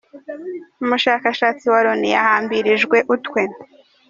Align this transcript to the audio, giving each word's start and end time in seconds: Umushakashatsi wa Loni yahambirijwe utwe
Umushakashatsi 0.83 1.65
wa 1.73 1.79
Loni 1.85 2.09
yahambirijwe 2.15 2.97
utwe 3.15 3.41